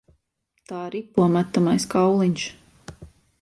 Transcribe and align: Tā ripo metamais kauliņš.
Tā 0.71 0.79
ripo 0.95 1.27
metamais 1.35 1.85
kauliņš. 1.93 2.47